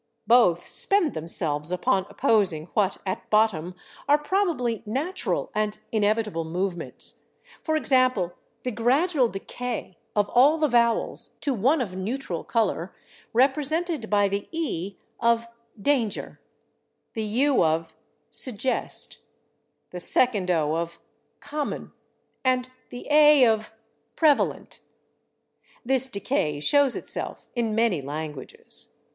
[0.25, 3.75] Both spend themselves upon opposing what, at bottom,
[4.09, 7.19] are probably natural and inevitable movements
[7.61, 8.33] for example,
[8.63, 12.91] the gradual decay of all the vowels to one of neutral color,
[13.31, 15.45] represented by the /e/ of
[15.79, 16.39] /danger/,
[17.13, 17.95] the /u/ of
[18.31, 19.17] /suggest/,
[19.91, 20.99] the second /o/ of
[21.39, 21.91] /common/
[22.43, 23.71] and the /a/ of
[24.17, 24.79] /prevalent/.
[25.85, 28.93] This decay shows itself in many languages.